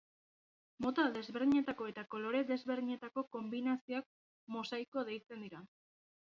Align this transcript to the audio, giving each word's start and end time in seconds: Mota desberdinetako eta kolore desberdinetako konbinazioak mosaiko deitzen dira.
Mota 0.85 1.03
desberdinetako 1.17 1.89
eta 1.91 2.05
kolore 2.15 2.41
desberdinetako 2.53 3.27
konbinazioak 3.37 4.11
mosaiko 4.59 5.09
deitzen 5.13 5.49
dira. 5.49 5.67